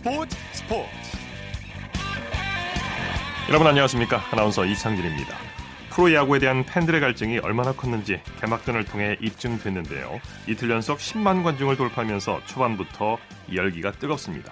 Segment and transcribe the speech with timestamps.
[0.00, 0.88] 스포츠 스포츠.
[3.50, 4.22] 여러분 안녕하십니까?
[4.30, 5.36] 아나운서 이창진입니다.
[5.90, 10.18] 프로야구에 대한 팬들의 갈증이 얼마나 컸는지 개막전을 통해 입증됐는데요.
[10.48, 13.18] 이틀 연속 10만 관중을 돌파하면서 초반부터
[13.54, 14.50] 열기가 뜨겁습니다.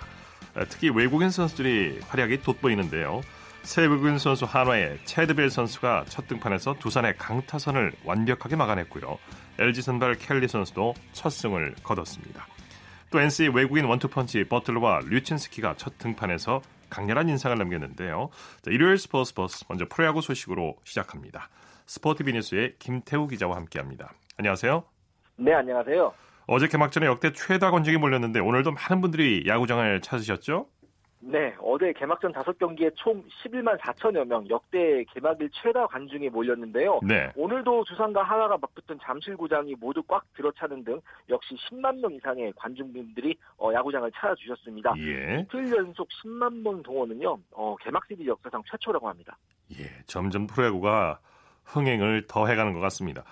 [0.69, 3.23] 특히 외국인 선수들이 활약이 돋보이는데요.
[3.63, 9.19] 새 외국인 선수 한화의 체드벨 선수가 첫 등판에서 두산의 강타선을 완벽하게 막아냈고요.
[9.59, 12.47] LG 선발 켈리 선수도 첫 승을 거뒀습니다
[13.11, 18.31] 또 NC 외국인 원투펀치 버틀러와 류친스키가 첫 등판에서 강렬한 인상을 남겼는데요.
[18.63, 21.49] 자, 일요일 스포츠 버스 먼저 프로야구 소식으로 시작합니다.
[21.87, 24.13] 스포티비 뉴스의 김태우 기자와 함께합니다.
[24.37, 24.85] 안녕하세요.
[25.37, 26.13] 네, 안녕하세요.
[26.47, 30.67] 어제 개막전에 역대 최다 관중이 몰렸는데 오늘도 많은 분들이 야구장을 찾으셨죠?
[31.21, 37.01] 네, 어제 개막전 5경기에 총 11만 4천여 명, 역대 개막일 최다 관중이 몰렸는데요.
[37.03, 37.33] 네.
[37.37, 43.73] 오늘도 두산과 한화가 맞붙은 잠실구장이 모두 꽉 들어차는 등 역시 10만 명 이상의 관중분들이 어,
[43.73, 44.95] 야구장을 찾아주셨습니다.
[44.99, 45.41] 예.
[45.41, 49.37] 이틀 연속 10만 명 동원은요, 어, 개막 시리즈 역사상 최초라고 합니다.
[49.79, 49.85] 예.
[50.07, 51.19] 점점 프로야구가
[51.65, 53.25] 흥행을 더 해가는 것 같습니다.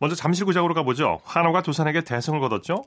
[0.00, 1.20] 먼저 잠실구장으로 가보죠.
[1.24, 2.84] 한화가 두산에게 대승을 거뒀죠?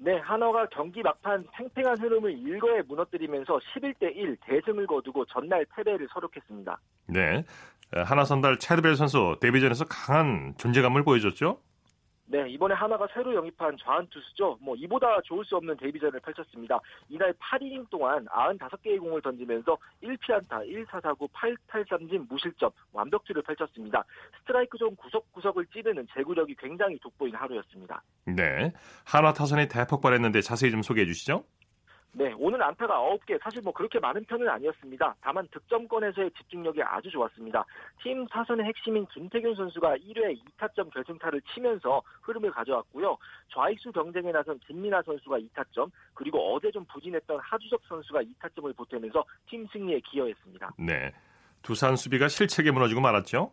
[0.00, 6.78] 네, 한화가 경기 막판 팽팽한 흐름을 일거에 무너뜨리면서 11대 1 대승을 거두고 전날 패배를 서력했습니다.
[7.08, 7.44] 네.
[7.92, 11.58] 하나 선발 체드벨 선수 데뷔전에서 강한 존재감을 보여줬죠?
[12.30, 14.58] 네, 이번에 한화가 새로 영입한 좌한 투수죠.
[14.60, 16.78] 뭐 이보다 좋을 수 없는 데뷔전을 펼쳤습니다.
[17.08, 24.04] 이날 8이닝 동안 95개의 공을 던지면서 1피안타, 1사사구, 8탈삼진 무실점 완벽투를 펼쳤습니다.
[24.40, 28.02] 스트라이크 존 구석구석을 찌르는 제구력이 굉장히 돋보인 하루였습니다.
[28.26, 28.72] 네.
[29.06, 31.44] 한화 타선이 대폭발했는데 자세히 좀 소개해 주시죠.
[32.12, 35.14] 네, 오늘 안타가 9개, 사실 뭐 그렇게 많은 편은 아니었습니다.
[35.20, 37.64] 다만 득점권에서의 집중력이 아주 좋았습니다.
[38.02, 43.16] 팀 타선의 핵심인 김태균 선수가 1회 2타점 결승타를 치면서 흐름을 가져왔고요.
[43.54, 49.66] 좌익수 경쟁에 나선 김민아 선수가 2타점, 그리고 어제 좀 부진했던 하주석 선수가 2타점을 보태면서 팀
[49.66, 50.72] 승리에 기여했습니다.
[50.78, 51.12] 네.
[51.62, 53.52] 두산 수비가 실책에 무너지고 말았죠?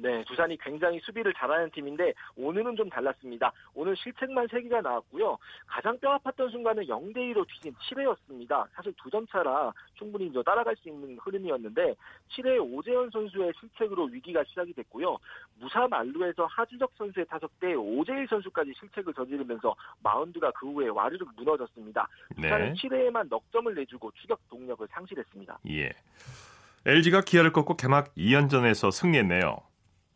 [0.00, 3.52] 네, 두산이 굉장히 수비를 잘하는 팀인데 오늘은 좀 달랐습니다.
[3.74, 5.36] 오늘 실책만 3개가 나왔고요.
[5.66, 8.66] 가장 뼈 아팠던 순간은 0대2로 뒤진 7회였습니다.
[8.74, 11.94] 사실 두 점 차라 충분히 따라갈 수 있는 흐름이었는데
[12.30, 15.16] 7회 오재원 선수의 실책으로 위기가 시작이 됐고요.
[15.58, 22.06] 무사 만루에서 하주석 선수의 타석 때 오재일 선수까지 실책을 저지르면서 마운드가 그 후에 와르르 무너졌습니다.
[22.36, 22.74] 두산은 네.
[22.74, 25.58] 7회에만 넉 점을 내주고 추격 동력을 상실했습니다.
[25.70, 25.90] 예.
[26.86, 29.67] LG가 기아를 꺾고 개막 2연전에서 승리했네요.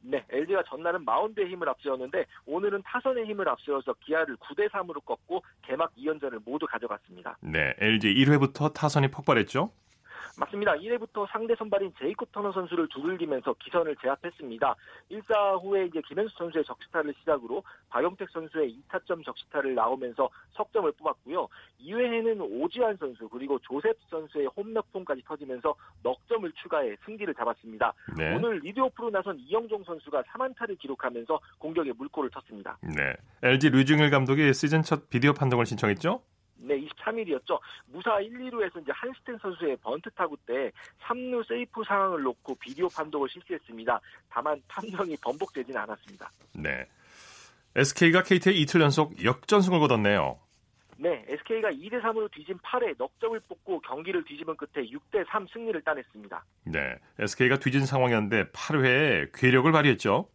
[0.03, 5.95] 네, LG가 전날은 마운드의 힘을 앞세웠는데 오늘은 타선의 힘을 앞세워서 기아를 9대 3으로 꺾고 개막
[5.97, 7.39] 2연전을 모두 가져갔습니다.
[7.41, 7.75] 네.
[7.79, 9.71] LG 1회부터 타선이 폭발했죠?
[10.39, 10.73] 맞습니다.
[10.75, 14.75] 1회부터 상대 선발인 제이콥 터너 선수를 두들기면서 기선을 제압했습니다.
[15.11, 21.49] 1사 후에 이제 김현수 선수의 적시타를 시작으로 박용택 선수의 2타점 적시타를 나오면서 석점을 뽑았고요.
[21.83, 27.93] 2회에는 오지환 선수 그리고 조셉 선수의 홈런폼까지 터지면서 넉 점을 추가해 승기를 잡았습니다.
[28.17, 28.35] 네.
[28.35, 32.77] 오늘 리드오프로 나선 이영종 선수가 3안타를 기록하면서 공격에 물꼬를 텄습니다.
[32.83, 33.15] 네.
[33.43, 36.23] LG 류중일 감독이 시즌 첫 비디오 판독을 신청했죠?
[36.63, 37.59] 네, 23일이었죠.
[37.87, 40.71] 무사 1, 2루에서 이제 한스텐 선수의 번트 타구 때
[41.03, 44.01] 3루 세이프 상황을 놓고 비디오 판독을 실시했습니다.
[44.31, 46.31] 다만 판정이 번복되지는 않았습니다.
[46.55, 46.87] 네.
[47.75, 50.39] SK가 KT에 이틀 연속 역전승을 거뒀네요.
[50.99, 55.81] 네, SK가 2대 3으로 뒤진 8회 넉 점을 뽑고 경기를 뒤집은 끝에 6대 3 승리를
[55.83, 56.45] 따냈습니다.
[56.67, 56.97] 네.
[57.19, 60.29] SK가 뒤진 상황이었는데 8회에 괴력을 발휘했죠?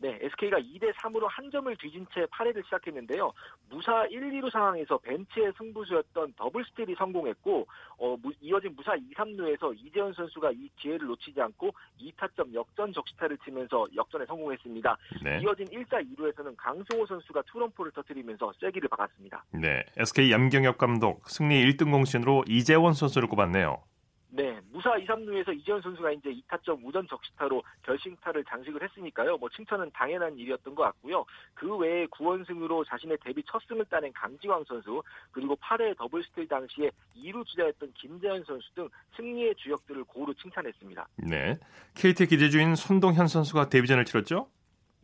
[0.00, 3.32] 네, SK가 2대 3으로 한 점을 뒤진 채 8회를 시작했는데요.
[3.68, 7.66] 무사 1, 2루 상황에서 벤치의 승부수였던 더블 스틸이 성공했고
[7.98, 13.38] 어, 무- 이어진 무사 2, 3루에서 이재원 선수가 이 기회를 놓치지 않고 2타점 역전 적시타를
[13.38, 14.96] 치면서 역전에 성공했습니다.
[15.24, 15.40] 네.
[15.42, 19.44] 이어진 1사 2루에서는 강승호 선수가 투런포를 터뜨리면서 쐐기를 박았습니다.
[19.52, 19.82] 네.
[19.96, 23.82] SK 염경엽 감독 승리 1등 공신으로 이재원 선수를 꼽았네요.
[24.30, 29.38] 네, 무사 2, 3루에서 이재원 선수가 이제 2타점 우전 적시타로 결승타를 장식을 했으니까요.
[29.38, 31.24] 뭐 칭찬은 당연한 일이었던 것 같고요.
[31.54, 35.02] 그 외에 구원승으로 자신의 데뷔 첫 승을 따낸 강지광 선수,
[35.32, 41.08] 그리고 8회 더블 스틸 당시에 2루 주자였던 김재현 선수 등 승리의 주역들을 고루 칭찬했습니다.
[41.16, 41.58] 네.
[41.94, 44.48] KT 기대주인 손동현 선수가 데뷔전을 치렀죠?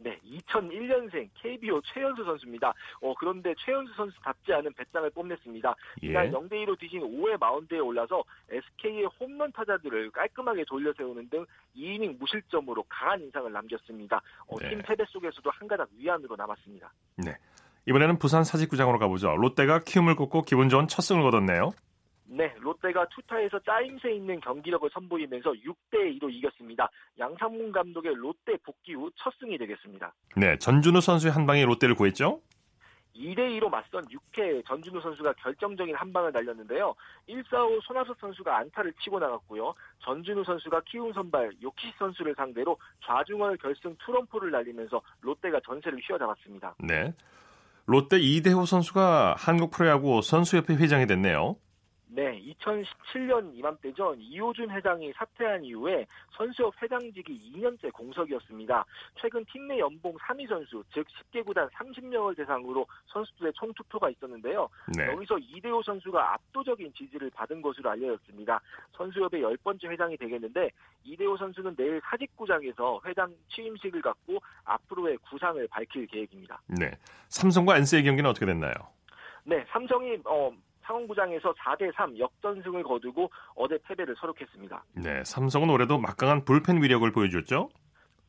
[0.05, 2.75] 네, 2001년생 KBO 최연소 선수입니다.
[3.01, 5.75] 어, 그런데 최연소 선수답지 않은 배짱을 뽐냈습니다.
[6.03, 6.31] 이날 예.
[6.31, 13.51] 0대2로 뒤진 5회 마운드에 올라서 SK의 홈런 타자들을 깔끔하게 돌려세우는 등 2이닝 무실점으로 강한 인상을
[13.51, 14.21] 남겼습니다.
[14.47, 14.69] 어, 네.
[14.69, 16.93] 팀 패배 속에서도 한 가닥 위안으로 남았습니다.
[17.17, 17.35] 네.
[17.87, 19.35] 이번에는 부산 사직구장으로 가보죠.
[19.37, 21.73] 롯데가 키움을 꺾고 기분 좋은 첫 승을 거뒀네요.
[22.37, 26.91] 네, 롯데가 투타에서 짜임새 있는 경기력을 선보이면서 6대 2로 이겼습니다.
[27.17, 30.13] 양상문 감독의 롯데 복귀 후 첫 승이 되겠습니다.
[30.37, 32.41] 네, 전준우 선수의 한 방에 롯데를 구했죠.
[33.15, 36.97] 2대2로 맞선 6회 전준우 선수가 결정적인 한 방을 날렸는데요.
[37.29, 39.73] 1사후 손아섭 선수가 안타를 치고 나갔고요.
[40.01, 42.77] 전준우 선수가 키운 선발 요키 선수를 상대로
[43.07, 46.75] 좌중월 결승 투런포를 날리면서 롯데가 전세를 휘어잡았습니다.
[46.81, 47.15] 네.
[47.87, 51.55] 롯데 이대호 선수가 한국 프로야구 선수협회 회장이 됐네요.
[52.15, 56.07] 네, 2017년 이맘때전 이호준 회장이 사퇴한 이후에
[56.37, 58.85] 선수협 회장직이 2년째 공석이었습니다.
[59.21, 64.69] 최근 팀 내 연봉 3위 선수, 즉 10개 구단 30명을 대상으로 선수들의 총투표가 있었는데요.
[64.97, 65.07] 네.
[65.09, 68.61] 여기서 이대호 선수가 압도적인 지지를 받은 것으로 알려졌습니다.
[68.97, 70.71] 선수협의 열 번째 회장이 되겠는데
[71.03, 76.61] 이대호 선수는 내일 사직구장에서 회장 취임식을 갖고 앞으로의 구상을 밝힐 계획입니다.
[76.69, 76.91] 네,
[77.29, 78.73] 삼성과 NC의 경기는 어떻게 됐나요?
[79.45, 80.53] 네, 삼성이 어,
[80.85, 84.85] 상원구장에서 4대3 역전승을 거두고 어제 패배를 서록했습니다.
[84.95, 87.71] 네, 삼성은 올해도 막강한 불펜 위력을 보여줬죠?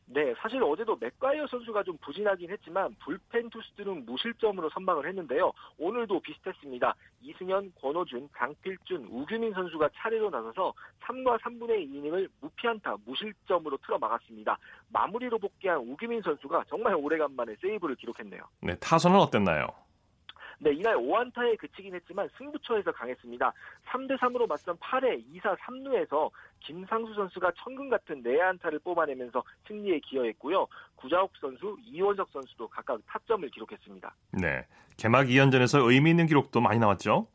[0.08, 5.52] 네, 사실 어제도 맥과이어 선수가 좀 부진하긴 했지만 불펜 투수들은 무실점으로 선방을 했는데요.
[5.80, 6.96] 오늘도 비슷했습니다.
[7.24, 14.58] 이승현, 권호준, 강필준, 우규민 선수가 차례로 나서서 3과 3분의 2이닝을 무피안타, 무실점으로 틀어 막았습니다.
[14.90, 18.44] 마무리로 복귀한 우규민 선수가 정말 오래간만에 세이브를 기록했네요.
[18.62, 19.68] 네, 타선은 어땠나요?
[20.60, 23.54] 네, 이날 5안타에 그치긴 했지만 승부처에서 강했습니다.
[23.88, 26.30] 3대 3으로 맞선 8회 2사 3루에서
[26.62, 30.68] 김상수 선수가 천금 같은 내안타를 뽑아내면서 승리에 기여했고요.
[30.96, 34.16] 구자욱 선수, 이원석 선수도 각각 타점을 기록했습니다.
[34.32, 34.66] 네,
[34.98, 37.28] 개막 2연전에서 의미 있는 기록도 많이 나왔죠?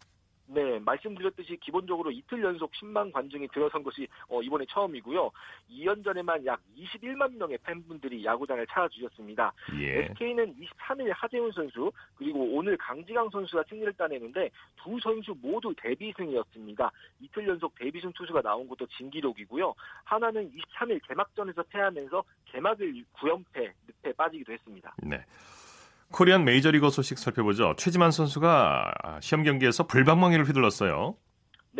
[0.52, 5.30] 네, 말씀드렸듯이 기본적으로 이틀 연속 10만 관중이 들어선 것이 어, 이번에 처음이고요.
[5.70, 9.52] 2년 전에만 약 21만 명의 팬분들이 야구장을 찾아주셨습니다.
[9.78, 10.04] 예.
[10.06, 16.90] SK는 23일 하재훈 선수 그리고 오늘 강지강 선수가 승리를 따내는데 두 선수 모두 데뷔승이었습니다.
[17.20, 19.72] 이틀 연속 데뷔승 투수가 나온 것도 진기록이고요.
[20.04, 23.72] 한화는 23일 개막전에서 패하면서 개막전 9연패
[24.02, 24.94] 늪에 빠지기도 했습니다.
[25.02, 25.24] 네.
[26.12, 27.74] 코리안 메이저리거 소식 살펴보죠.
[27.76, 31.14] 최지만 선수가 시범 경기에서 불방망이를 휘둘렀어요.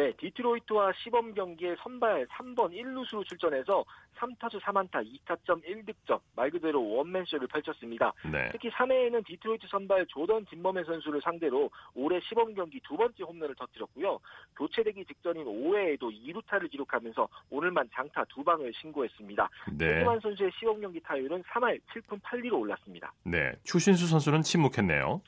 [0.01, 3.85] 네, 디트로이트와 시범 경기에 선발 3번 1루수로 출전해서
[4.17, 8.11] 3타수 3안타 2타점 1득점 말 그대로 원맨쇼를 펼쳤습니다.
[8.33, 8.49] 네.
[8.51, 14.19] 특히 3회에는 디트로이트 선발 조던 진범의 선수를 상대로 올해 시범 경기 두 번째 홈런을 터뜨렸고요.
[14.57, 19.51] 교체되기 직전인 5회에도 2루타를 기록하면서 오늘만 장타 두 방을 신고했습니다.
[19.73, 19.87] 네.
[19.87, 23.13] 최지만 선수의 시범 경기 타율은 3할 7푼 8리로 올랐습니다.
[23.25, 25.21] 네, 추신수 선수는 침묵했네요.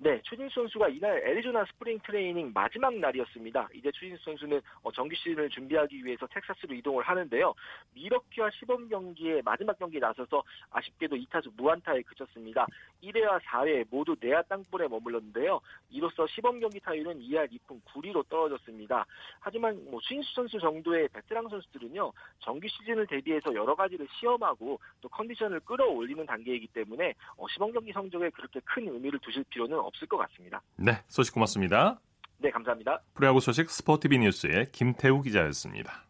[0.00, 3.70] 네, 추신수 선수가 이날 애리조나 spring training 마지막 날이었습니다.
[3.74, 7.52] 이제 추신수 선수는 어, 정규 시즌을 준비하기 위해서 텍사스로 이동을 하는데요.
[7.94, 12.64] 밀워키와 시범 경기에 마지막 경기에 나서서 아쉽게도 2타수 무안타에 그쳤습니다.
[13.02, 15.60] 1회와 4회 모두 내야 땅볼에 머물렀는데요.
[15.90, 19.04] 이로써 시범 경기 타율은 2할 2푼 9리로 떨어졌습니다.
[19.40, 22.12] 하지만 뭐 추진수 선수 정도의 베테랑 선수들은요.
[22.38, 28.30] 정규 시즌을 대비해서 여러 가지를 시험하고 또 컨디션을 끌어올리는 단계이기 때문에 어, 시범 경기 성적에
[28.30, 30.62] 그렇게 큰 의미를 두실 필요는 없을 것 같습니다.
[30.76, 32.00] 네, 소식 고맙습니다.
[32.38, 33.02] 네, 감사합니다.
[33.14, 36.04] 프로야구 소식 스포티비 뉴스의 김태우 기자였습니다.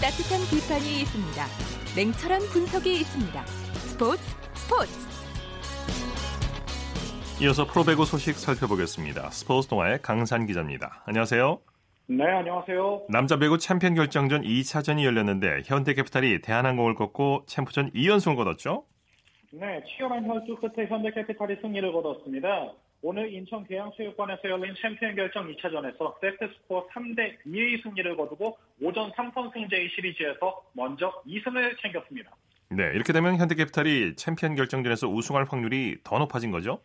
[0.00, 1.46] 따뜻한 비판이 있습니다.
[1.94, 3.46] 냉철한 분석이 있습니다.
[3.46, 4.22] 스포츠
[4.54, 5.10] 스포츠.
[7.42, 9.30] 이어서 프로배구 소식 살펴보겠습니다.
[9.30, 11.02] 스포츠 동아의 강산 기자입니다.
[11.06, 11.69] 안녕하세요.
[12.12, 13.06] 네, 안녕하세요.
[13.08, 18.84] 남자 배구 챔피언 결정전 2차전이 열렸는데 현대캐피탈이 대한항공을 꺾고 챔프전 2연승을 거뒀죠?
[19.52, 22.72] 네, 치열한 혈투 끝에 현대캐피탈이 승리를 거뒀습니다.
[23.02, 29.90] 오늘 인천 계양체육관에서 열린 챔피언 결정 2차전에서 세트 스코어 3대 2의 승리를 거두고 5전 3선승제의
[29.94, 32.32] 시리즈에서 먼저 2승을 챙겼습니다.
[32.70, 36.80] 네, 이렇게 되면 현대캐피탈이 챔피언 결정전에서 우승할 확률이 더 높아진 거죠?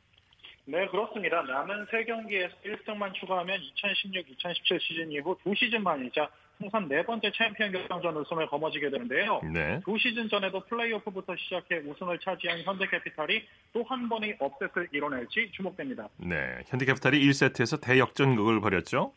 [0.68, 1.42] 네, 그렇습니다.
[1.44, 8.16] 남은 3경기에서 1승만 추가하면 2016-2017 시즌 이후 두 시즌 만이자 통산 네 번째 챔피언 결정전
[8.18, 9.42] 우승을 거머쥐게 되는데요.
[9.54, 9.80] 네.
[9.84, 13.44] 두 시즌 전에도 플레이오프부터 시작해 우승을 차지한 현대캐피탈이
[13.74, 16.10] 또 한 번의 upset을 이뤄낼지 주목됩니다.
[16.18, 19.14] 네, 현대캐피탈이 1세트에서 대역전극을 벌였죠.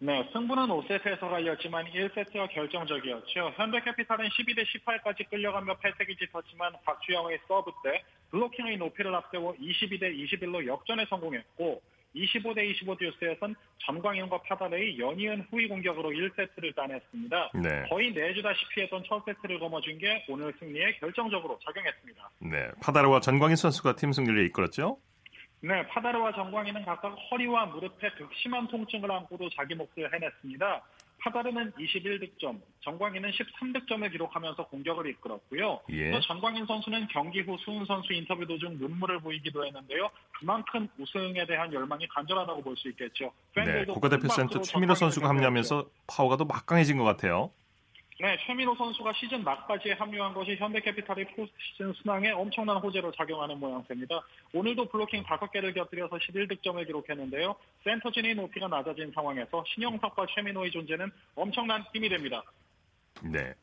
[0.00, 3.52] 네, 승부는 5세트에서 갈렸지만 1세트가 결정적이었죠.
[3.56, 11.04] 현대캐피탈은 12대 18까지 끌려가며 패색이 짙었지만 박주형의 서브 때 블로킹의 높이를 앞세워 22대 21로 역전에
[11.06, 11.82] 성공했고
[12.14, 17.50] 25대 25 듀스에선 전광현과 파다레의 연이은 후위 공격으로 1세트를 따냈습니다.
[17.54, 17.84] 네.
[17.88, 22.30] 거의 내주다시피 했던 첫 세트를 거머쥔 게 오늘 승리에 결정적으로 작용했습니다.
[22.40, 24.98] 네, 파다르와 전광인 선수가 팀 승리를 이끌었죠?
[25.60, 30.82] 네, 파다르와 정광희는 각각 허리와 무릎에 극심한 통증을 안고도 자기 몫을 해냈습니다.
[31.20, 35.80] 하다르는 21득점, 정광인은 13득점을 기록하면서 공격을 이끌었고요.
[35.90, 36.12] 예.
[36.12, 40.08] 또 전광인 선수는 경기 후 수훈 선수 인터뷰 도중 눈물을 보이기도 했는데요.
[40.38, 43.32] 그만큼 우승에 대한 열망이 간절하다고 볼 수 있겠죠.
[43.56, 47.50] 네, 국가대표 센터 최민호 선수가 합류하면서 파워가 더 막강해진 것 같아요.
[48.20, 54.20] 네, 최민호 선수가 시즌 막바지에 합류한 것이 현대캐피탈의 포스트시즌 순항에 엄청난 호재로 작용하는 모양새입니다.
[54.52, 57.54] 오늘도 블로킹 5개를 곁들여서 11득점을 기록했는데요.
[57.84, 62.42] 센터진의 높이가 낮아진 상황에서 신영석과 최민호의 존재는 엄청난 힘이 됩니다.
[63.22, 63.54] 네.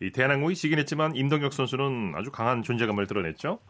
[0.00, 3.60] 이 대한항공이 지긴 했지만 임동혁 선수는 아주 강한 존재감을 드러냈죠.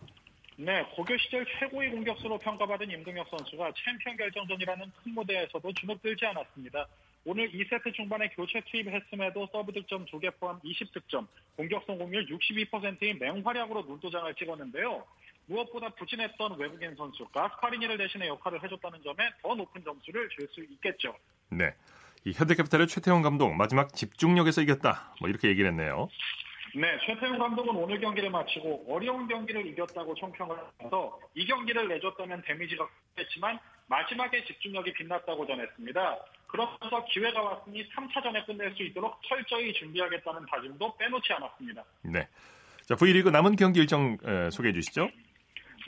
[0.56, 6.86] 네, 고교 시절 최고의 공격수로 평가받은 임동혁 선수가 챔피언 결정전이라는 큰 무대에서도 주눅들지 않았습니다.
[7.24, 14.34] 오늘 2세트 중반에 교체 투입했음에도 서브 득점 2개 포함 20득점, 공격 성공률 62%인 맹활약으로 눈도장을
[14.34, 15.04] 찍었는데요.
[15.46, 21.14] 무엇보다 부진했던 외국인 선수 가스파리니를 대신해 역할을 해줬다는 점에 더 높은 점수를 줄 수 있겠죠.
[21.50, 21.74] 네.
[22.24, 25.14] 이 현대캐피탈의 최태웅 감독 마지막 집중력에서 이겼다.
[25.20, 26.08] 뭐 이렇게 얘기를 했네요.
[26.74, 32.86] 네, 최태용 감독은 오늘 경기를 마치고 어려운 경기를 이겼다고 총평을 하면서 이 경기를 내줬다면 데미지가
[33.16, 33.58] 크겠지만
[33.88, 36.18] 마지막에 집중력이 빛났다고 전했습니다.
[36.46, 41.84] 그러면서 기회가 왔으니 3차전에 끝낼 수 있도록 철저히 준비하겠다는 다짐도 빼놓지 않았습니다.
[42.02, 42.28] 네.
[42.86, 45.10] 자, V리그 남은 경기 일정 에, 소개해 주시죠.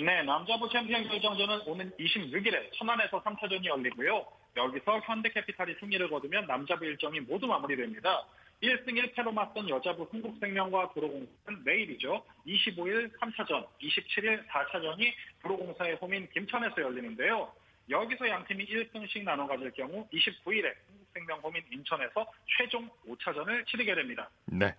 [0.01, 4.25] 네, 남자부 챔피언 결정전은 오는 26일에 천안에서 3차전이 열리고요.
[4.57, 8.25] 여기서 현대캐피탈이 승리를 거두면 남자부 일정이 모두 마무리됩니다.
[8.62, 12.25] 1승 1패로 맞선 여자부 흥국생명과 도로공사는 내일이죠.
[12.47, 17.52] 25일 3차전, 27일 4차전이 도로공사의 홈인 김천에서 열리는데요.
[17.90, 22.25] 여기서 양 팀이 1승씩 나눠 가질 경우 29일에 흥국생명 홈인 인천에서
[22.57, 24.31] 최종 5차전을 치르게 됩니다.
[24.47, 24.73] 네.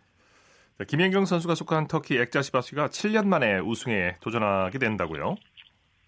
[0.77, 5.35] 자, 김연경 선수가 속한 터키 액자시바시가 7년 만에 우승에 도전하게 된다고요.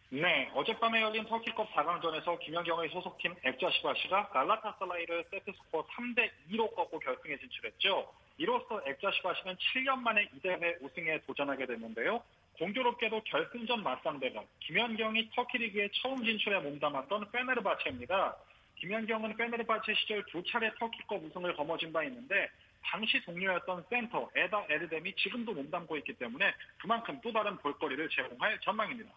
[0.10, 8.14] 네, 어젯밤에 열린 터키컵 4강전에서 김연경의 소속팀 액자시바시가 갈라타사라이를 세트스코어 3대 2로 꺾고 결승에 진출했죠.
[8.38, 12.22] 이로써 액자시바시는 7년 만에 이 대회 우승에 도전하게 됐는데요.
[12.60, 18.36] 공교롭게도 결승전 맞상대가 김연경이 터키 리그에 처음 진출해 몸담았던 페네르바체입니다.
[18.76, 22.50] 김연경은 페네르바체 시절 두 차례 터키컵 우승을 거머쥔 바 있는데
[22.84, 29.12] 당시 동료였던 센터 에다 에르뎀이 지금도 몸담고 있기 때문에 그만큼 또 다른 볼거리를 제공할 전망입니다.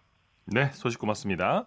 [0.51, 1.67] 네, 소식 고맙습니다.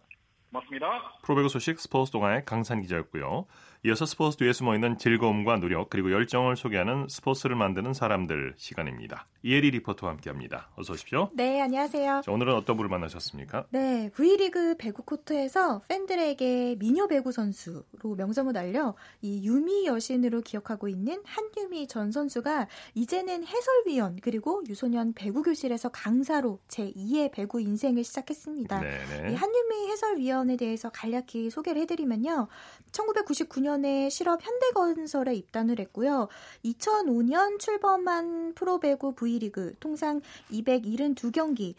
[0.49, 0.87] 고맙습니다.
[1.21, 3.45] 프로배구 소식 스포츠 동아의 강산 기자였고요.
[3.83, 9.25] 이어서 스포츠 뒤에 숨어 있는 즐거움과 노력 그리고 열정을 소개하는 스포츠를 만드는 사람들 시간입니다.
[9.41, 10.69] 이혜리 리포터와 함께합니다.
[10.75, 11.29] 어서 오십시오.
[11.33, 12.21] 네, 안녕하세요.
[12.23, 13.65] 자, 오늘은 어떤 분을 만나셨습니까?
[13.71, 21.23] 네, V리그 배구 코트에서 팬들에게 미녀 배구 선수로 명성을 날려 이 유미 여신으로 기억하고 있는
[21.25, 28.79] 한유미 전 선수가 이제는 해설위원 그리고 유소년 배구 교실에서 강사로 제 2의 배구 인생을 시작했습니다.
[28.79, 29.31] 네네.
[29.31, 32.47] 이 한유미 해설위원에 대해서 간략히 소개를 해드리면요.
[32.91, 36.27] 1999년 에 실업 현대건설에 입단을 했고요.
[36.65, 41.75] 2005년 출범한 프로배구 V리그 통산 272경기,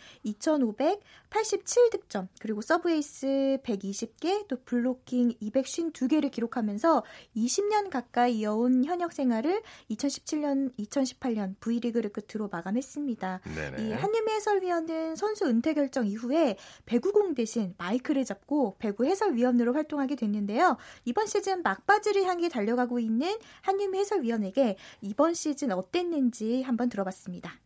[1.33, 7.03] 2,587득점, 그리고 서브에이스 120개, 또 블로킹 252개를 기록하면서
[7.37, 13.41] 20년 가까이 이어온 현역 생활을 2017년, 2018년 V리그를 끝으로 마감했습니다.
[13.55, 13.83] 네네.
[13.83, 20.77] 이 한유미 해설위원은 선수 은퇴 결정 이후에 배구공 대신 마이크를 잡고 배구 해설위원으로 활동하게 됐는데요.
[21.05, 27.59] 이번 시즌 막바지를 향해 달려가고 있는 한유미 해설위원에게 이번 시즌 어땠는지 한번 들어봤습니다.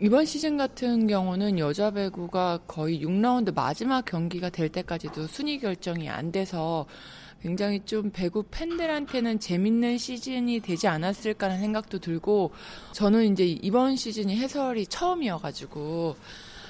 [0.00, 6.30] 이번 시즌 같은 경우는 여자 배구가 거의 6라운드 마지막 경기가 될 때까지도 순위 결정이 안
[6.30, 6.86] 돼서
[7.42, 12.52] 굉장히 좀 배구 팬들한테는 재밌는 시즌이 되지 않았을까라는 생각도 들고
[12.92, 16.14] 저는 이제 이번 시즌이 해설이 처음이어가지고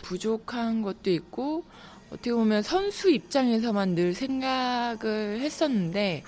[0.04, 1.64] 부족한 것도 있고
[2.06, 6.22] 어떻게 보면 선수 입장에서만 늘 생각을 했었는데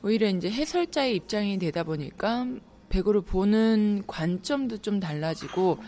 [0.00, 2.46] 오히려 이제 해설자의 입장이 되다 보니까
[2.88, 5.80] 배구를 보는 관점도 좀 달라지고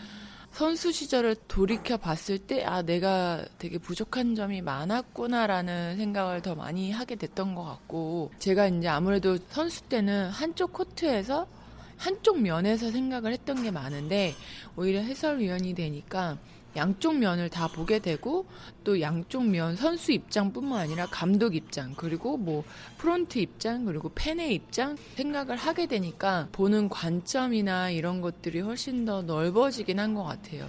[0.51, 7.15] 선수 시절을 돌이켜 봤을 때, 아, 내가 되게 부족한 점이 많았구나라는 생각을 더 많이 하게
[7.15, 11.47] 됐던 것 같고, 제가 이제 아무래도 선수 때는 한쪽 코트에서,
[11.97, 14.33] 한쪽 면에서 생각을 했던 게 많은데,
[14.75, 16.37] 오히려 해설위원이 되니까,
[16.79, 18.45] 양쪽 면을 다 보게 되고
[18.85, 22.63] 또 양쪽 면 선수 입장뿐만 아니라 감독 입장 그리고 뭐
[22.97, 29.99] 프론트 입장 그리고 팬의 입장 생각을 하게 되니까 보는 관점이나 이런 것들이 훨씬 더 넓어지긴
[29.99, 30.67] 한 것 같아요.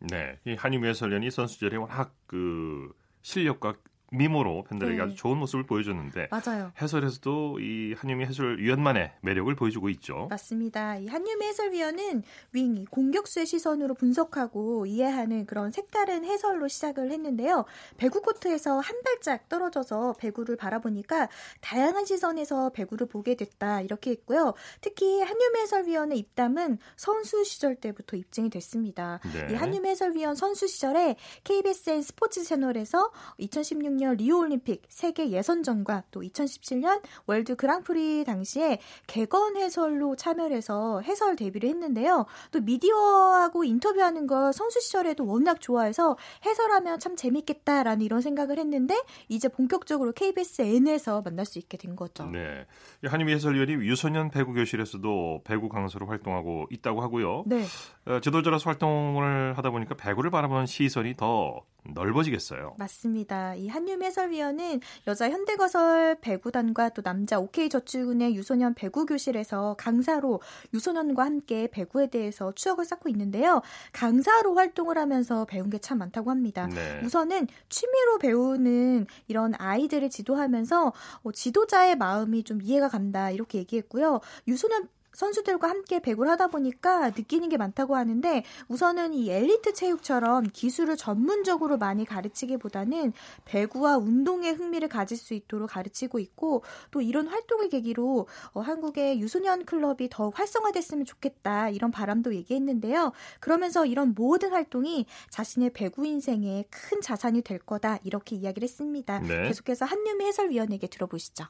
[0.00, 2.90] 네, 이 한유미 해설위원이 선수 시절에 워낙 그
[3.22, 3.74] 실력과
[4.10, 5.02] 미모로 팬들에게 네.
[5.02, 6.72] 아주 좋은 모습을 보여줬는데 맞아요.
[6.80, 10.28] 해설에서도 이 한유미 해설위원만의 매력을 보여주고 있죠.
[10.30, 10.96] 맞습니다.
[10.96, 12.22] 이 한유미 해설위원은
[12.52, 17.66] 윙 공격수의 시선으로 분석하고 이해하는 그런 색다른 해설로 시작을 했는데요.
[17.98, 21.28] 배구 코트에서 한 발짝 떨어져서 배구를 바라보니까
[21.60, 24.54] 다양한 시선에서 배구를 보게 됐다 이렇게 했고요.
[24.80, 29.20] 특히 한유미 해설위원의 입담은 선수 시절 때부터 입증이 됐습니다.
[29.34, 29.52] 네.
[29.52, 33.10] 이 한유미 해설위원 선수 시절에 KBSN 스포츠 채널에서
[33.40, 41.68] 2016년 리오 올림픽 세계 예선전과 또 2017년 월드 그랑프리 당시에 개건 해설로 참여해서 해설 데뷔를
[41.70, 42.26] 했는데요.
[42.50, 48.94] 또 미디어하고 인터뷰하는 걸 선수 시절에도 워낙 좋아해서 해설하면 참 재밌겠다라는 이런 생각을 했는데
[49.28, 52.26] 이제 본격적으로 KBSN에서 만날 수 있게 된 거죠.
[52.26, 52.66] 네.
[53.04, 57.44] 이 한유미 해설위원이 유소년 배구 교실에서도 배구 강사로 활동하고 있다고 하고요.
[57.46, 57.64] 네.
[58.06, 61.62] 어, 지도자로서 활동을 하다 보니까 배구를 바라보는 시선이 더
[61.94, 62.76] 넓어지겠어요.
[62.78, 63.54] 맞습니다.
[63.54, 70.40] 이 한유미 해설위원은 여자 현대거설 배구단과 또 남자 OK저축은행 유소년 배구 교실에서 강사로
[70.74, 73.62] 유소년과 함께 배구에 대해서 추억을 쌓고 있는데요.
[73.92, 76.66] 강사로 활동을 하면서 배운 게 참 많다고 합니다.
[76.66, 77.00] 네.
[77.04, 80.92] 우선은 취미로 배우는 이런 아이들을 지도하면서
[81.22, 84.20] 어, 지도자의 마음이 좀 이해가 간다 이렇게 얘기했고요.
[84.46, 90.96] 유소년 선수들과 함께 배구를 하다 보니까 느끼는 게 많다고 하는데 우선은 이 엘리트 체육처럼 기술을
[90.96, 93.12] 전문적으로 많이 가르치기보다는
[93.44, 99.64] 배구와 운동에 흥미를 가질 수 있도록 가르치고 있고 또 이런 활동을 계기로 어, 한국의 유소년
[99.64, 103.12] 클럽이 더 활성화됐으면 좋겠다 이런 바람도 얘기했는데요.
[103.40, 109.18] 그러면서 이런 모든 활동이 자신의 배구 인생에 큰 자산이 될 거다 이렇게 이야기를 했습니다.
[109.18, 109.48] 네.
[109.48, 111.46] 계속해서 한유미 해설위원에게 들어보시죠.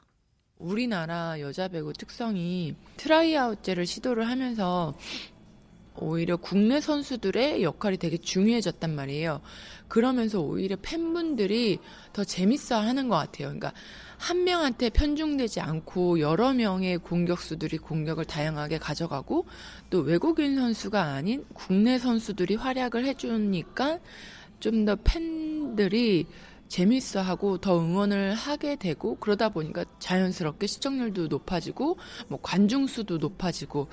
[0.59, 4.93] 우리나라 여자 배구 특성이 트라이아웃제를 시도를 하면서
[5.95, 9.39] 오히려 국내 선수들의 역할이 되게 중요해졌단 말이에요.
[9.87, 11.79] 그러면서 오히려 팬분들이
[12.11, 13.47] 더 재밌어 하는 것 같아요.
[13.47, 13.71] 그러니까
[14.17, 19.45] 한 명한테 편중되지 않고 여러 명의 공격수들이 공격을 다양하게 가져가고
[19.89, 23.99] 또 외국인 선수가 아닌 국내 선수들이 활약을 해주니까
[24.59, 26.25] 좀 더 팬들이
[26.69, 31.97] 재밌어 하고 더 응원을 하게 되고 그러다 보니까 자연스럽게 시청률도 높아지고
[32.29, 33.87] 뭐 관중 수도 높아지고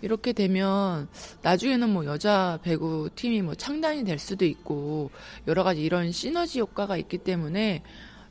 [0.00, 1.08] 이렇게 되면
[1.42, 5.10] 나중에는 뭐 여자 배구 팀이 뭐 창단이 될 수도 있고
[5.46, 7.82] 여러 가지 이런 시너지 효과가 있기 때문에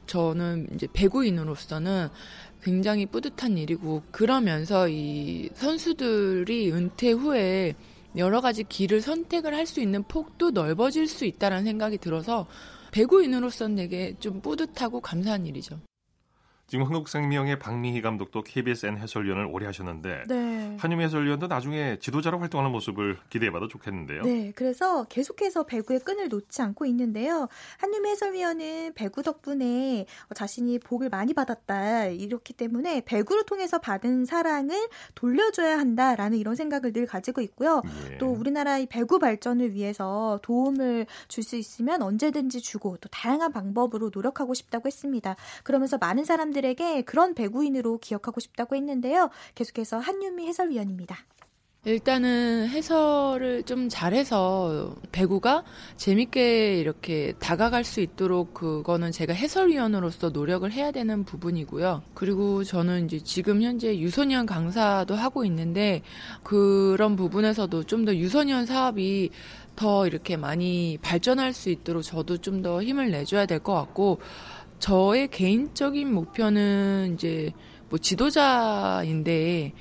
[0.08, 2.10] 저는 이제 배구인으로서는
[2.64, 7.76] 굉장히 뿌듯한 일이고 그러면서 이 선수들이 은퇴 후에
[8.18, 12.46] 여러 가지 길을 선택을 할 수 있는 폭도 넓어질 수 있다라는 생각이 들어서
[12.92, 15.80] 배구인으로서 는 되게 좀 뿌듯하고 감사한 일이죠.
[16.72, 20.78] 지금 한국생명의 박미희 감독도 KBSN 해설위원을 오래 하셨는데 네.
[20.80, 24.24] 한유미 해설위원도 나중에 지도자로 활동하는 모습을 기대해봐도 좋겠는데요.
[24.24, 27.50] 네, 그래서 계속해서 배구의 끈을 놓지 않고 있는데요.
[27.80, 32.06] 한유미 해설위원은 배구 덕분에 자신이 복을 많이 받았다.
[32.06, 37.82] 이렇기 때문에 배구를 통해서 받은 사랑을 돌려줘야 한다라는 이런 생각을 늘 가지고 있고요.
[38.12, 38.18] 예.
[38.18, 44.54] 또 우리나라의 배구 발전을 위해서 도움을 줄 수 있으면 언제든지 주고 또 다양한 방법으로 노력하고
[44.54, 45.36] 싶다고 했습니다.
[45.64, 49.30] 그러면서 많은 사람 들에게 그런 배구인으로 기억하고 싶다고 했는데요.
[49.56, 51.18] 계속해서 한유미 해설위원입니다.
[51.84, 55.64] 일단은 해설을 좀 잘해서 배구가
[55.98, 62.04] 재밌게 이렇게 다가갈 수 있도록 그거는 제가 해설위원으로서 노력을 해야 되는 부분이고요.
[62.14, 66.04] 그리고 저는 이제 지금 현재 유소년 강사도 하고 있는데
[66.44, 69.32] 그런 부분에서도 좀 더 유소년 사업이
[69.76, 74.20] 더 이렇게 많이 발전할 수 있도록 저도 좀 더 힘을 내줘야 될 것 같고
[74.82, 77.52] 저의 개인적인 목표는 이제
[77.90, 79.74] 뭐 지도자인데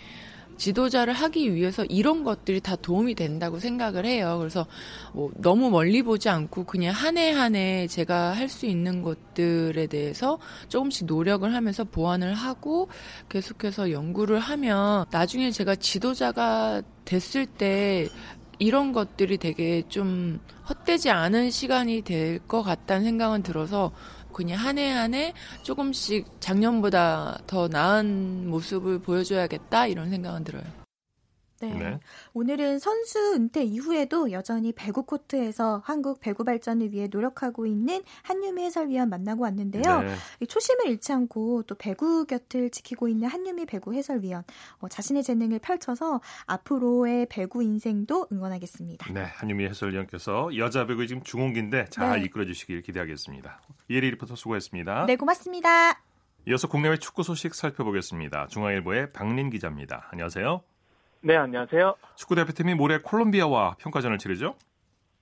[0.59, 4.37] 지도자를 하기 위해서 이런 것들이 다 도움이 된다고 생각을 해요.
[4.39, 4.67] 그래서
[5.15, 9.87] 뭐 너무 멀리 보지 않고 그냥 한 해 한 해 제가 할 수 있는 것들에
[9.87, 12.89] 대해서 조금씩 노력을 하면서 보완을 하고
[13.31, 18.07] 계속해서 연구를 하면 나중에 제가 지도자가 됐을 때
[18.59, 23.93] 이런 것들이 되게 좀 헛되지 않은 시간이 될 것 같다는 생각은 들어서
[24.33, 30.80] 그냥 한 해 한 해 조금씩 작년보다 더 나은 모습을 보여줘야겠다 이런 생각은 들어요.
[31.61, 31.75] 네.
[31.75, 32.01] 네.
[32.33, 39.09] 오늘은 선수 은퇴 이후에도 여전히 배구 코트에서 한국 배구 발전을 위해 노력하고 있는 한유미 해설위원
[39.11, 40.03] 만나고 왔는데요.
[40.03, 40.14] 네.
[40.40, 44.44] 이 초심을 잃지 않고 또 배구 곁을 지키고 있는 한유미 배구 해설위원
[44.79, 49.12] 어, 자신의 재능을 펼쳐서 앞으로의 배구 인생도 응원하겠습니다.
[49.12, 52.27] 네, 한유미 해설위원께서 여자 배구 지금 중홍기인데 잘 네.
[52.27, 53.61] 이끌어 주시길 기대하겠습니다.
[53.88, 55.07] 이혜리 리포터 수고했습니다.
[55.07, 56.01] 네, 고맙습니다.
[56.49, 58.46] 이어서 국내외 축구 소식 살펴보겠습니다.
[58.49, 60.09] 중앙일보의 박린 기자입니다.
[60.11, 60.62] 안녕하세요.
[61.22, 61.96] 네, 안녕하세요.
[62.16, 64.54] 축구 대표팀이 모레 콜롬비아와 평가전을 치르죠?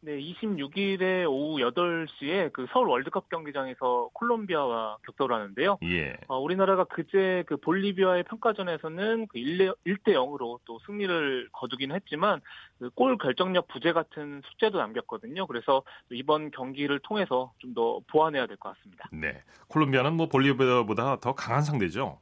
[0.01, 5.79] 네, 26일에 오후 8시에 그 서울 월드컵 경기장에서 콜롬비아와 격돌을 하는데요.
[5.83, 6.15] 예.
[6.29, 12.41] 어, 우리나라가 그제 그 볼리비아의 평가전에서는 그 1대, 1대 0으로 또 승리를 거두긴 했지만
[12.79, 15.49] 그 골 결정력 부재 같은 숙제도 남겼거든요.
[15.49, 15.83] 그래서
[16.13, 19.09] 이번 경기를 통해서 좀 더 보완해야 될 것 같습니다.
[19.11, 19.43] 네.
[19.67, 22.21] 콜롬비아는 뭐 볼리비아보다 더 강한 상대죠.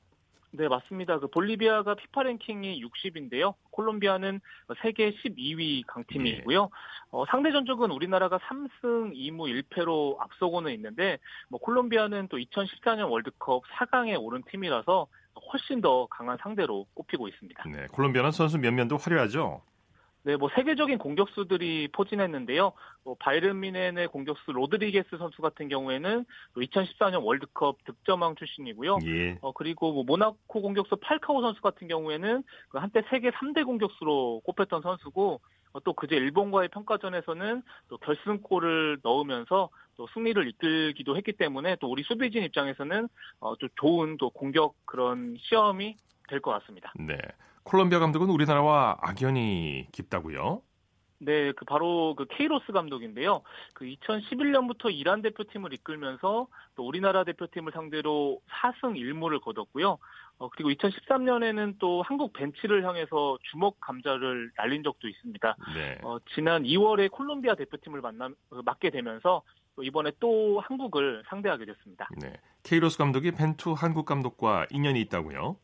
[0.56, 1.18] 네, 맞습니다.
[1.18, 3.54] 그 볼리비아가 피파 랭킹이 60인데요.
[3.70, 4.40] 콜롬비아는
[4.80, 6.62] 세계 12위 강팀이고요.
[6.62, 6.68] 네.
[7.10, 14.20] 어, 상대 전적은 우리나라가 3승 2무 1패로 앞서고는 있는데 뭐 콜롬비아는 또 2014년 월드컵 4강에
[14.20, 15.06] 오른 팀이라서
[15.52, 17.64] 훨씬 더 강한 상대로 꼽히고 있습니다.
[17.68, 19.62] 네, 콜롬비아는 선수 몇 면도 화려하죠.
[20.26, 22.72] 네, 뭐 세계적인 공격수들이 포진했는데요.
[23.04, 26.24] 뭐 바이른미넨의 공격수 로드리게스 선수 같은 경우에는
[26.56, 28.98] 2014년 월드컵 득점왕 출신이고요.
[29.06, 29.38] 예.
[29.40, 34.82] 어 그리고 뭐 모나코 공격수 팔카오 선수 같은 경우에는 그 한때 세계 3대 공격수로 꼽혔던
[34.82, 35.40] 선수고
[35.72, 42.02] 어, 또 그제 일본과의 평가전에서는 또 결승골을 넣으면서 또 승리를 이끌기도 했기 때문에 또 우리
[42.02, 43.08] 수비진 입장에서는
[43.38, 45.94] 어, 좀 좋은 또 공격 그런 시험이
[46.28, 46.92] 될 것 같습니다.
[46.98, 47.16] 네.
[47.66, 50.62] 콜롬비아 감독은 우리나라와 악연이 깊다고요?
[51.18, 53.42] 네, 그 바로 그 케이로스 감독인데요.
[53.74, 59.98] 그 2011년부터 이란 대표팀을 이끌면서 또 우리나라 대표팀을 상대로 4승 1무를 거뒀고요.
[60.38, 65.56] 어, 그리고 2013년에는 또 한국 벤치를 향해서 주먹 감자를 날린 적도 있습니다.
[65.74, 65.98] 네.
[66.04, 69.42] 어, 지난 2월에 콜롬비아 대표팀을 만나 어, 맡게 되면서
[69.74, 72.08] 또 이번에 또 한국을 상대하게 됐습니다.
[72.20, 72.32] 네.
[72.62, 75.56] 케이로스 감독이 벤투 한국 감독과 인연이 있다고요?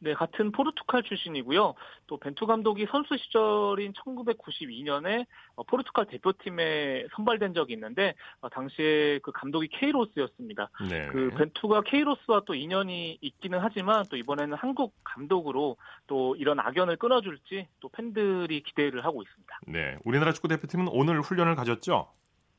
[0.00, 1.74] 네, 같은 포르투갈 출신이고요.
[2.06, 9.30] 또 벤투 감독이 선수 시절인 1992년에 어, 포르투갈 대표팀에 선발된 적이 있는데 어, 당시에 그
[9.30, 10.70] 감독이 케이로스였습니다.
[10.88, 11.06] 네.
[11.08, 17.68] 그 벤투가 케이로스와 또 인연이 있기는 하지만 또 이번에는 한국 감독으로 또 이런 악연을 끊어줄지
[17.80, 19.60] 또 팬들이 기대를 하고 있습니다.
[19.66, 22.08] 네, 우리나라 축구 대표팀은 오늘 훈련을 가졌죠?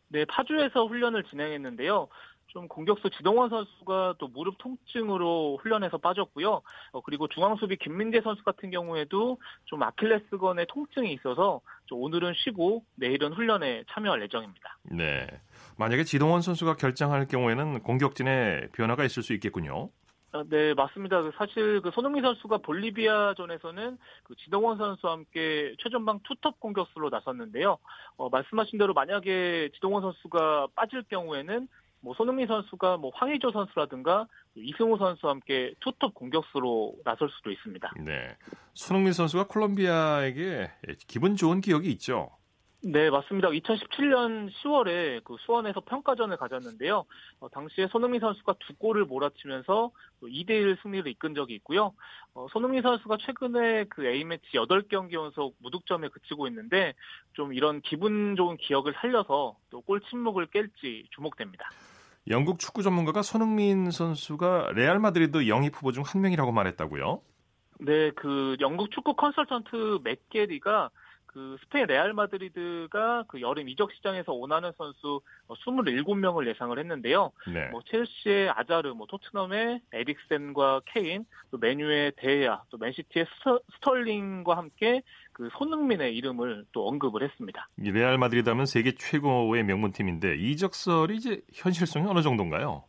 [0.09, 2.07] 네, 파주에서 훈련을 진행했는데요.
[2.51, 6.61] 좀 공격수 지동원 선수가 또 무릎 통증으로 훈련에서 빠졌고요.
[6.91, 13.33] 어, 그리고 중앙 수비 김민재 선수 같은 경우에도 좀 아킬레스건에 통증이 있어서 오늘은 쉬고 내일은
[13.33, 14.77] 훈련에 참여할 예정입니다.
[14.83, 15.27] 네.
[15.77, 19.89] 만약에 지동원 선수가 결정할 경우에는 공격진에 변화가 있을 수 있겠군요.
[20.33, 21.21] 아, 네, 맞습니다.
[21.21, 27.77] 그 사실 그 손흥민 선수가 볼리비아전에서는 그 지동원 선수와 함께 최전방 투톱 공격수로 나섰는데요.
[28.15, 31.67] 어, 말씀하신 대로 만약에 지동원 선수가 빠질 경우에는
[32.01, 37.93] 뭐 손흥민 선수가 뭐 황의조 선수라든가 이승우 선수와 함께 투톱 공격수로 나설 수도 있습니다.
[38.03, 38.35] 네.
[38.73, 40.71] 손흥민 선수가 콜롬비아에게
[41.07, 42.29] 기분 좋은 기억이 있죠.
[42.83, 43.49] 네, 맞습니다.
[43.49, 47.05] 2017년 10월에 그 수원에서 평가전을 가졌는데요.
[47.39, 49.91] 어, 당시에 손흥민 선수가 두 골을 몰아치면서
[50.23, 51.93] 2대1 승리를 이끈 적이 있고요.
[52.33, 56.95] 어, 손흥민 선수가 최근에 그 A매치 8경기 연속 무득점에 그치고 있는데
[57.33, 61.69] 좀 이런 기분 좋은 기억을 살려서 또 골 침묵을 깰지 주목됩니다.
[62.27, 67.21] 영국 축구 전문가가 손흥민 선수가 레알 마드리드 영입 후보 중 한 명이라고 말했다고요?
[67.79, 70.89] 네, 그 영국 축구 컨설턴트 맥게리가
[71.33, 77.31] 그 스페인 레알 마드리드가 그 여름 이적 시장에서 원하는 선수 27명을 예상을 했는데요.
[77.53, 77.69] 네.
[77.69, 83.25] 뭐 첼시의 아자르, 뭐 토트넘의 에릭센과 케인, 또 맨유의 데헤아, 또 맨시티의
[83.75, 87.69] 스털링과 함께 그 손흥민의 이름을 또 언급을 했습니다.
[87.77, 92.83] 레알 마드리드 하면 세계 최고의 명문팀인데 이적설이 이제 현실성이 어느 정도인가요?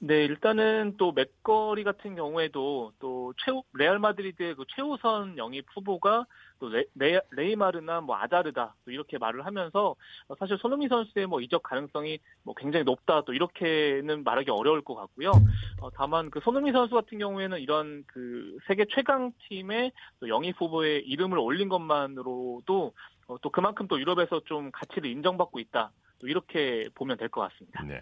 [0.00, 6.24] 네, 일단은 또 맥게리 같은 경우에도 또 최우 레알 마드리드의 그 최우선 영입 후보가
[6.60, 9.96] 또 레, 레, 네이마르나 뭐 아자르다 또 이렇게 말을 하면서
[10.38, 15.32] 사실 손흥민 선수의 뭐 이적 가능성이 뭐 굉장히 높다 또 이렇게는 말하기 어려울 것 같고요.
[15.80, 20.98] 어, 다만 그 손흥민 선수 같은 경우에는 이런 그 세계 최강 팀의 또 영입 후보에
[20.98, 22.92] 이름을 올린 것만으로도
[23.26, 25.90] 어, 또 그만큼 또 유럽에서 좀 가치를 인정받고 있다.
[26.20, 27.82] 또 이렇게 보면 될 것 같습니다.
[27.84, 28.00] 네.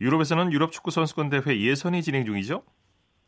[0.00, 2.62] 유럽에서는 유럽 축구 선수권 대회 예선이 진행 중이죠?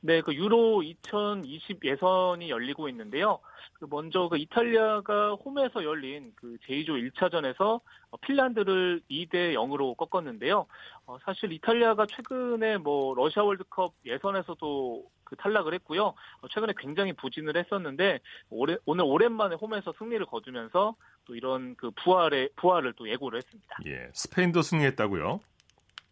[0.00, 3.40] 네, 그 유로 2020 예선이 열리고 있는데요.
[3.72, 7.81] 그 먼저 그 이탈리아가 홈에서 열린 그 제2조 1차전에서
[8.22, 10.66] 핀란드를 2대 0으로 꺾었는데요.
[11.07, 16.14] 어, 사실 이탈리아가 최근에 뭐 러시아 월드컵 예선에서도 그 탈락을 했고요.
[16.40, 22.50] 어, 최근에 굉장히 부진을 했었는데 오래, 오늘 오랜만에 홈에서 승리를 거두면서 또 이런 그 부활의
[22.57, 23.76] 부활을 또 예고를 했습니다.
[23.87, 25.40] 예, 스페인도 승리했다고요?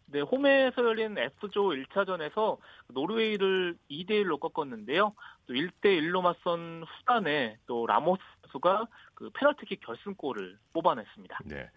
[0.07, 5.13] 네, 홈에서 열린 F조 1차전에서 노르웨이를 2대 1로 꺾었는데요.
[5.47, 11.39] 또 1대 1로 맞선 후반에 또 라모스 선수가 그 페널티킥 결승골을 뽑아냈습니다.
[11.45, 11.69] 네.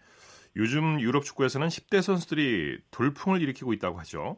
[0.55, 4.37] 요즘 유럽 축구에서는 10대 선수들이 돌풍을 일으키고 있다고 하죠.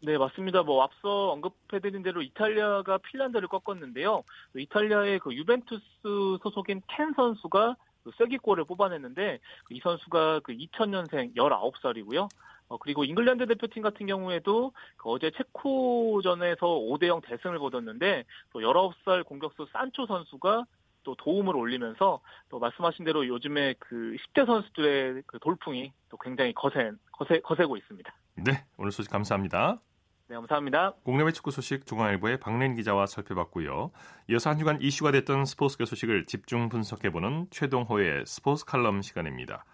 [0.00, 0.62] 네, 맞습니다.
[0.62, 4.22] 뭐 앞서 언급해드린 대로 이탈리아가 핀란드를 꺾었는데요.
[4.56, 7.76] 이탈리아의 그 유벤투스 소속인 켄 선수가
[8.16, 12.28] 쐐기골을 뽑아냈는데 이 선수가 그 2000년생 19살이고요.
[12.68, 19.66] 어, 그리고 잉글랜드 대표팀 같은 경우에도 그 어제 체코전에서 5대0 대승을 거뒀는데 또 19살 공격수
[19.72, 20.64] 산초 선수가
[21.04, 26.90] 또 도움을 올리면서 또 말씀하신 대로 요즘에 그 10대 선수들의 그 돌풍이 또 굉장히 거세,
[27.12, 28.12] 거세, 거세고 있습니다.
[28.36, 29.80] 네, 오늘 소식 감사합니다.
[30.28, 30.92] 네, 감사합니다.
[31.04, 33.90] 국내외 축구 소식 중앙일보의 박랜 기자와 살펴봤고요.
[34.28, 39.64] 이어서 한 주간 이슈가 됐던 스포츠계 소식을 집중 분석해보는 최동호의 스포츠 칼럼 시간입니다.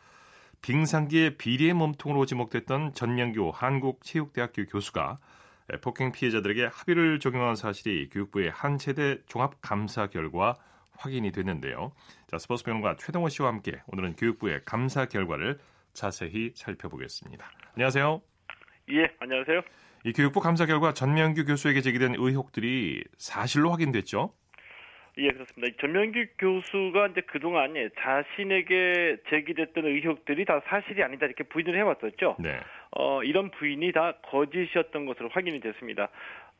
[0.64, 5.18] 빙상기의 비리의 몸통으로 지목됐던 전명규 한국체육대학교 교수가
[5.82, 10.56] 폭행 피해자들에게 합의를 적용한 사실이 교육부의 한 체대 종합 감사 결과
[10.96, 11.92] 확인이 됐는데요.
[12.28, 15.58] 자, 스포츠 평론가 최동호 씨와 함께 오늘은 교육부의 감사 결과를
[15.92, 17.46] 자세히 살펴보겠습니다.
[17.74, 18.22] 안녕하세요.
[18.92, 19.60] 예, 안녕하세요.
[20.06, 24.32] 이 교육부 감사 결과 전명규 교수에게 제기된 의혹들이 사실로 확인됐죠?
[25.16, 25.76] 예, 그렇습니다.
[25.80, 32.36] 전명규 교수가 이제 그동안 예, 자신에게 제기됐던 의혹들이 다 사실이 아니다 이렇게 부인을 해왔었죠.
[32.40, 32.58] 네.
[32.90, 36.08] 어, 이런 부인이 다 거짓이었던 것으로 확인이 됐습니다.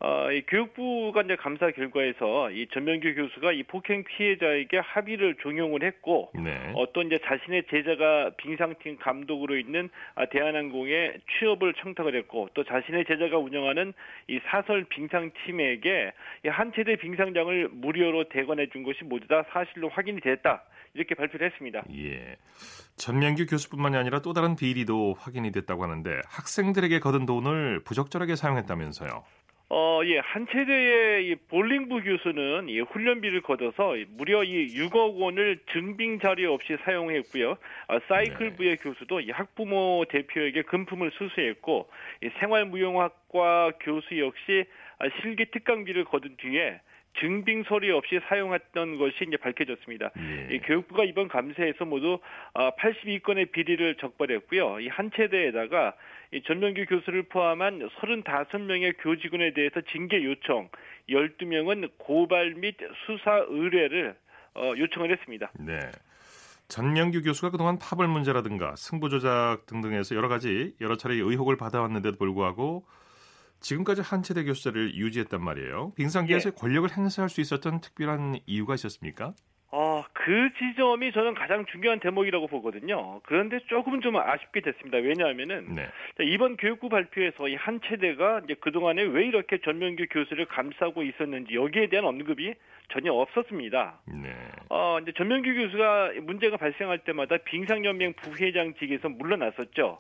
[0.00, 6.30] 어, 이 교육부가 이제 감사 결과에서 이 전명규 교수가 이 폭행 피해자에게 합의를 종용을 했고
[6.34, 6.72] 네.
[6.74, 13.38] 어떤 이제 자신의 제자가 빙상팀 감독으로 있는 아, 대한항공에 취업을 청탁을 했고 또 자신의 제자가
[13.38, 13.94] 운영하는
[14.28, 16.12] 이 사설 빙상팀에게
[16.48, 20.64] 한 체대 빙상장을 무료로 대관해 준 것이 모두 다 사실로 확인이 됐다.
[20.94, 21.82] 이렇게 발표를 했습니다.
[21.92, 22.36] 예.
[22.96, 29.24] 전명규 교수뿐만이 아니라 또 다른 비리도 확인이 됐다고 하는데 학생들에게 거둔 돈을 부적절하게 사용했다면서요.
[29.70, 36.20] 어, 예, 한 체대의 이 볼링부 교수는 이 훈련비를 걷어서 무려 이 6억 원을 증빙
[36.20, 37.56] 자료 없이 사용했고요.
[37.88, 38.82] 아, 사이클부의 네.
[38.82, 41.88] 교수도 이 학부모 대표에게 금품을 수수했고,
[42.22, 44.64] 이 생활무용학과 교수 역시
[44.98, 46.80] 아, 실기 특강비를 거둔 뒤에
[47.20, 50.10] 증빙 서류 없이 사용했던 것이 이제 밝혀졌습니다.
[50.50, 50.58] 예.
[50.58, 52.18] 교육부가 이번 감사에서 모두
[52.54, 54.80] 82건의 아, 비리를 적발했고요.
[54.80, 55.94] 이 한 체대에다가
[56.32, 60.68] 이 전명규 교수를 포함한 35명의 교직원에 대해서 징계 요청,
[61.08, 64.14] 12명은 고발 및 수사 의뢰를
[64.54, 65.50] 어, 요청을 했습니다.
[65.58, 65.78] 네.
[66.68, 72.86] 전명규 교수가 그동안 파벌 문제라든가 승부 조작 등등에서 여러 가지 여러 차례 의혹을 받아왔는데도 불구하고
[73.60, 75.92] 지금까지 한체대 교수자를 유지했단 말이에요.
[75.96, 76.54] 빙상계에서 예.
[76.54, 79.32] 권력을 행사할 수 있었던 특별한 이유가 있었습니까?
[79.76, 83.20] 어, 그 지점이 저는 가장 중요한 대목이라고 보거든요.
[83.24, 84.98] 그런데 조금 좀 아쉽게 됐습니다.
[84.98, 85.88] 왜냐하면은 네.
[86.20, 91.88] 이번 교육부 발표에서 이 한 체대가 이제 그동안에 왜 이렇게 전명규 교수를 감싸고 있었는지 여기에
[91.88, 92.54] 대한 언급이
[92.92, 94.00] 전혀 없었습니다.
[94.22, 94.32] 네.
[94.68, 99.98] 어, 이제 전명규 교수가 문제가 발생할 때마다 빙상연맹 부회장직에서 물러났었죠.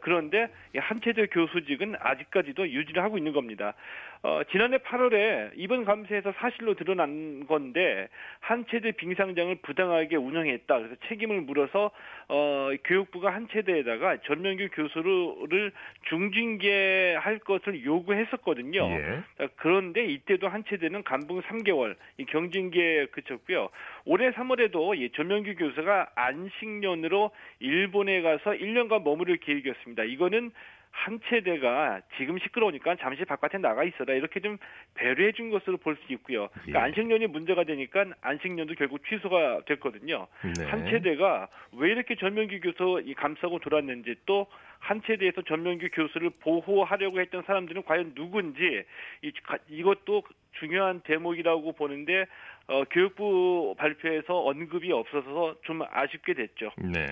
[0.00, 3.74] 그런데 한체대 교수직은 아직까지도 유지를 하고 있는 겁니다.
[4.22, 8.08] 어, 지난해 8월에 이번 감사에서 사실로 드러난 건데
[8.40, 10.78] 한체대 빙상장을 부당하게 운영했다.
[10.78, 11.90] 그래서 책임을 물어서
[12.28, 15.72] 어, 교육부가 한체대에다가 전명규 교수를
[16.10, 18.90] 중징계할 것을 요구했었거든요.
[18.90, 19.22] 예.
[19.56, 23.70] 그런데 이때도 한체대는 감봉 3개월 이 경징계에 그쳤고요.
[24.04, 27.30] 올해 3월에도 이 전명규 교수가 안식년으로
[27.60, 30.04] 일본에 가서 1년간 머무를 계획이었습니다.
[30.04, 30.50] 이거는
[30.90, 34.58] 한 체대가 지금 시끄러우니까 잠시 바깥에 나가 있어라 이렇게 좀
[34.94, 36.48] 배려해 준 것으로 볼 수 있고요.
[36.48, 36.84] 그러니까 예.
[36.84, 40.26] 안식년이 문제가 되니까 안식년도 결국 취소가 됐거든요.
[40.42, 40.64] 네.
[40.66, 44.46] 한 체대가 왜 이렇게 전명규 교수 이 감싸고 돌았는지 또
[44.80, 48.82] 한 체대에서 전명규 교수를 보호하려고 했던 사람들은 과연 누군지
[49.22, 49.32] 이,
[49.68, 50.22] 이것도
[50.58, 52.26] 중요한 대목이라고 보는데
[52.70, 56.70] 어, 교육부 발표에서 언급이 없어서 좀 아쉽게 됐죠.
[56.78, 57.04] 네.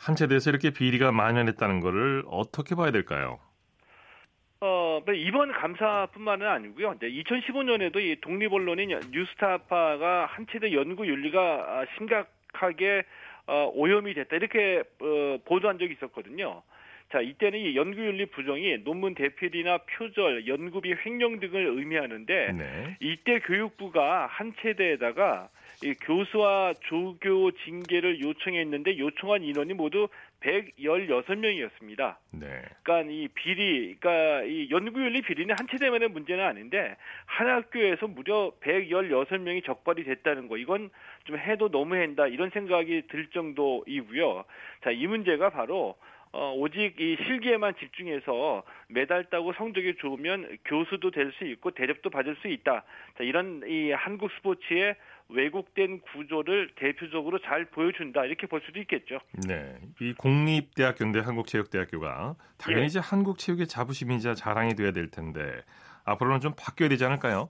[0.00, 3.38] 한 체대에서 이렇게 비리가 만연했다는 것을 어떻게 봐야 될까요?
[4.60, 6.94] 어, 뭐 이번 감사뿐만은 아니고요.
[6.96, 13.04] 이제 2015년에도 이 독립 언론인 뉴스타파가 한 체대 연구 윤리가 아, 심각하게
[13.48, 16.62] 어, 오염이 됐다 이렇게 어, 보도한 적이 있었거든요.
[17.12, 22.96] 자, 이때는 이 연구윤리 부정이 논문 대필이나 표절, 연구비 횡령 등을 의미하는데 네.
[23.00, 25.48] 이때 교육부가 한 체대에다가
[25.84, 30.08] 이 교수와 조교 징계를 요청했는데 요청한 인원이 모두
[30.40, 32.16] 116명이었습니다.
[32.32, 32.62] 네.
[32.82, 39.64] 그러니까 이 비리, 그러니까 이 연구윤리 비리는 한 체대만의 문제는 아닌데 한 학교에서 무려 116명이
[39.64, 40.90] 적발이 됐다는 거 이건
[41.24, 44.44] 좀 해도 너무한다 이런 생각이 들 정도이고요.
[44.82, 45.96] 자, 이 문제가 바로
[46.36, 52.36] 어, 오직 이 실기에만 집중해서 메달 따고 성적이 좋으면 교수도 될 수 있고 대접도 받을
[52.36, 52.84] 수 있다.
[53.16, 54.94] 자, 이런 이 한국 스포츠의
[55.28, 59.18] 왜곡된 구조를 대표적으로 잘 보여준다 이렇게 볼 수도 있겠죠.
[59.48, 62.86] 네, 이 공립대학교인데 한국체육대학교가 당연히 예.
[62.86, 65.62] 이제 한국 체육의 자부심이자 자랑이 돼야 될 텐데
[66.04, 67.48] 앞으로는 좀 바뀌어야 되지 않을까요?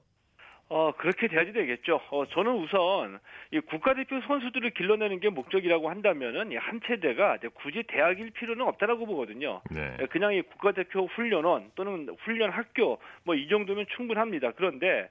[0.68, 2.00] 어, 그렇게 돼야지 되겠죠.
[2.10, 3.20] 어, 저는 우선
[3.52, 9.60] 이 국가대표 선수들을 길러내는 게 목적이라고 한다면은 한 체대가 굳이 대학일 필요는 없다라고 보거든요.
[9.70, 9.96] 네.
[10.00, 14.52] 예, 그냥 이 국가대표 훈련원 또는 훈련 학교 뭐 이 정도면 충분합니다.
[14.52, 15.08] 그런데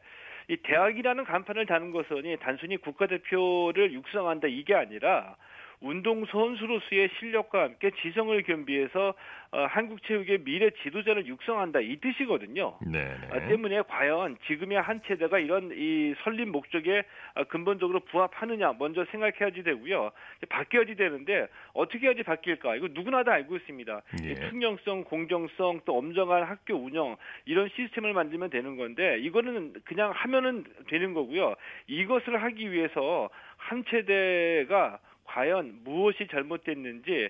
[0.49, 5.35] 이 대학이라는 간판을 다는 것은 단순히 국가대표를 육성한다 이게 아니라
[5.81, 9.13] 운동 선수로서의 실력과 함께 지성을 겸비해서
[9.51, 12.77] 어, 한국 체육의 미래 지도자를 육성한다 이 뜻이거든요.
[12.81, 13.15] 네.
[13.31, 17.03] 어, 때문에 과연 지금의 한 체대가 이런 이 설립 목적에
[17.35, 20.11] 어, 근본적으로 부합하느냐 먼저 생각해야지 되고요.
[20.49, 22.75] 바뀌어야지 되는데 어떻게 해야지 바뀔까?
[22.75, 24.01] 이거 누구나 다 알고 있습니다.
[24.23, 24.33] 예.
[24.33, 31.13] 투명성, 공정성, 또 엄정한 학교 운영 이런 시스템을 만들면 되는 건데 이거는 그냥 하면은 되는
[31.13, 31.55] 거고요.
[31.87, 37.29] 이것을 하기 위해서 한 체대가 과연 무엇이 잘못됐는지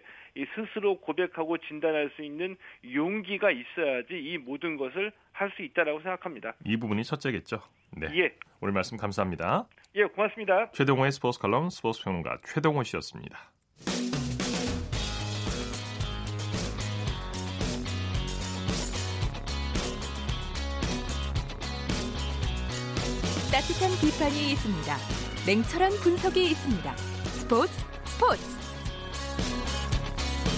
[0.53, 2.55] 스스로 고백하고 진단할 수 있는
[2.93, 6.53] 용기가 있어야지 이 모든 것을 할 수 있다라고 생각합니다.
[6.65, 7.59] 이 부분이 첫째겠죠.
[7.97, 8.07] 네.
[8.15, 8.35] 예.
[8.61, 9.67] 오늘 말씀 감사합니다.
[9.95, 10.71] 예, 고맙습니다.
[10.71, 13.51] 최동호의 스포츠 칼럼 스포츠 평론가 최동호 씨였습니다.
[23.51, 24.97] 따뜻한 비판이 있습니다.
[25.47, 27.14] 냉철한 분석이 있습니다.
[27.45, 27.71] 스포츠
[28.05, 28.41] 스포츠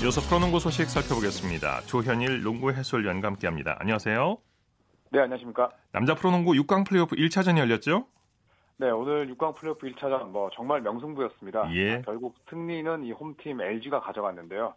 [0.01, 1.81] 이어서 프로농구 소식 살펴보겠습니다.
[1.81, 3.75] 조현일 농구 해설위원과 함께합니다.
[3.79, 4.37] 안녕하세요.
[5.11, 5.69] 네, 안녕하십니까.
[5.91, 8.05] 남자 프로농구 6강 플레이오프 1차전이 열렸죠?
[8.77, 11.75] 네, 오늘 6강 플레이오프 1차전 뭐 정말 명승부였습니다.
[11.75, 12.03] 예.
[12.05, 14.73] 결국 승리는 이 홈팀 LG가 가져갔는데요.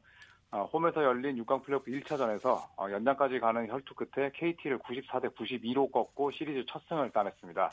[0.50, 6.32] 아, 홈에서 열린 6강 플레이오프 1차전에서 어, 연장까지 가는 혈투 끝에 KT를 94대 92로 꺾고
[6.32, 7.72] 시리즈 첫 승을 따냈습니다.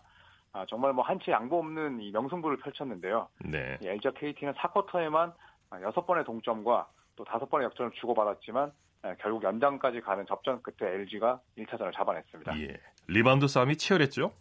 [0.58, 3.28] 아, 정말 뭐 한치 양보 없는 이 명승부를 펼쳤는데요.
[3.46, 3.78] 네.
[3.84, 5.34] LG와 KT는 4쿼터에만
[5.70, 8.72] 6번의 동점과 또 5번의 역전을 주고받았지만
[9.20, 12.60] 결국 연장까지 가는 접전 끝에 LG가 1차전을 잡아냈습니다.
[12.62, 12.80] 예.
[13.08, 14.32] 리바운드 싸움이 치열했죠?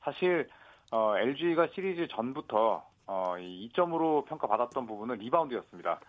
[0.00, 0.48] 사실
[0.90, 6.00] 어, LG가 시리즈 전부터 어, 이점으로 평가받았던 부분은 리바운드였습니다.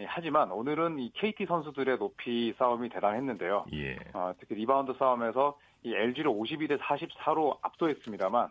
[0.00, 3.66] 예, 하지만 오늘은 이 KT 선수들의 높이 싸움이 대단했는데요.
[3.74, 3.96] 예.
[4.14, 8.48] 어, 특히 리바운드 싸움에서 이 LG를 52대 44로 압도했습니다만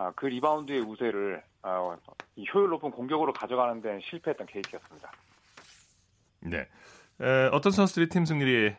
[0.00, 1.94] 아, 그 리바운드의 우세를 아,
[2.54, 5.12] 효율 높은 공격으로 가져가는 데는 실패했던 KT였습니다.
[6.40, 6.66] 네.
[7.20, 8.78] 에, 어떤 선수들이 팀 승리를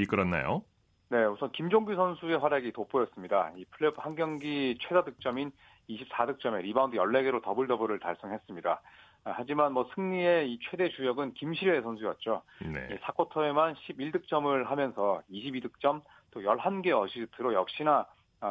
[0.00, 0.64] 이끌었나요?
[1.10, 3.52] 네, 우선 김종규 선수의 활약이 돋보였습니다.
[3.54, 5.52] 이 플레이오프 한 경기 최다 득점인
[5.90, 8.80] 24득점에 리바운드 14개로 더블 더블을 달성했습니다.
[9.24, 12.40] 아, 하지만 뭐 승리의 이 최대 주역은 김시래 선수였죠.
[12.62, 12.98] 네.
[13.02, 18.06] 4쿼터에만 11득점을 하면서 22득점 또 11개 어시스트로 역시나 아,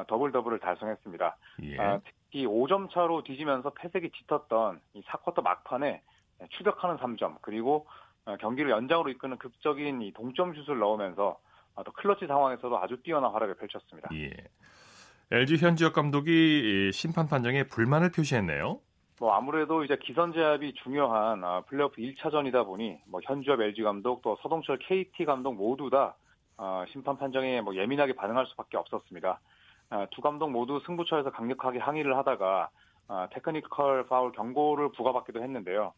[0.08, 1.38] 더블 더블을 달성했습니다.
[1.64, 1.78] 예.
[1.78, 6.02] 아, 특히 5점 차로 뒤지면서 패색이 짙었던 이 4쿼터 막판에
[6.50, 7.88] 추격하는 3점 그리고
[8.26, 11.40] 아, 경기를 연장으로 이끄는 극적인 이 동점 슛을 넣으면서
[11.86, 14.10] 또 클러치 상황에서도 아주 뛰어난 활약을 펼쳤습니다.
[14.14, 14.32] 예.
[15.32, 18.80] LG 현주엽 감독이 심판 판정에 불만을 표시했네요.
[19.20, 24.80] 뭐 아무래도 이제 기선 제압이 중요한 플레이오프 1차전이다 보니 뭐 현주엽 LG 감독 또 서동철
[24.80, 26.16] KT 감독 모두 다
[26.92, 29.40] 심판 판정에 뭐 예민하게 반응할 수밖에 없었습니다.
[29.92, 32.70] 아, 두 감독 모두 승부처에서 강력하게 항의를 하다가
[33.10, 35.94] 아, 테크니컬 파울 경고를 부과받기도 했는데요.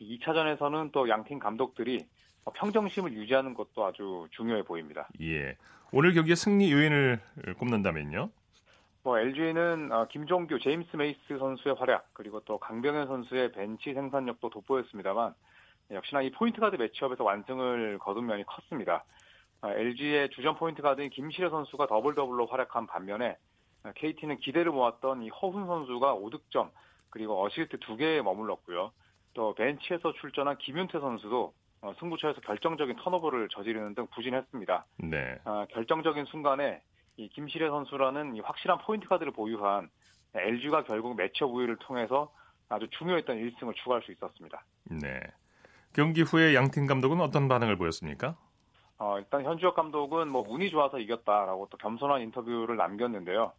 [0.00, 2.06] 2차전에서는 또 양팀 감독들이
[2.54, 5.08] 평정심을 유지하는 것도 아주 중요해 보입니다.
[5.20, 5.56] 예.
[5.92, 7.20] 오늘 경기의 승리 요인을
[7.58, 8.30] 꼽는다면요?
[9.04, 15.32] 뭐 LG는 어, 김종규, 제임스 메이스 선수의 활약 그리고 또 강병현 선수의 벤치 생산력도 돋보였습니다만
[15.92, 19.04] 역시나 이 포인트 가드 매치업에서 완승을 거둔 면이 컸습니다.
[19.62, 23.36] LG의 아, 주전 포인트 가드인 김시래 선수가 더블 더블로 활약한 반면에
[23.94, 26.70] KT는 아, 기대를 모았던 이 허훈 선수가 5득점
[27.10, 28.92] 그리고 어시스트 2개에 머물렀고요.
[29.34, 34.86] 또 벤치에서 출전한 김윤태 선수도 어, 승부처에서 결정적인 턴오버를 저지르는 등 부진했습니다.
[34.98, 35.38] 네.
[35.44, 36.82] 아, 결정적인 순간에
[37.16, 39.88] 이 김시래 선수라는 이 확실한 포인트 가드를 보유한
[40.34, 42.32] LG가 결국 매치업 우위를 통해서
[42.68, 44.64] 아주 중요했던 1승을 추가할 수 있었습니다.
[44.84, 45.20] 네.
[45.94, 48.36] 경기 후에 양팀 감독은 어떤 반응을 보였습니까?
[48.98, 53.52] 어, 일단 현주엽 감독은 뭐 운이 좋아서 이겼다라고 또 겸손한 인터뷰를 남겼는데요.